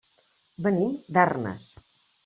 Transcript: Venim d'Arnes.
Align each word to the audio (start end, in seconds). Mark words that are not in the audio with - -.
Venim 0.69 0.97
d'Arnes. 1.19 1.73